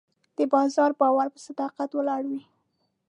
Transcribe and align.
د 0.37 0.39
بازار 0.53 0.91
باور 0.99 1.27
په 1.33 1.39
صداقت 1.47 1.89
ولاړ 1.93 2.23
وي. 2.31 2.41